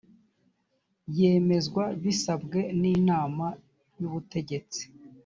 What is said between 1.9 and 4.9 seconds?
bisabwe n inama y ubutegetsi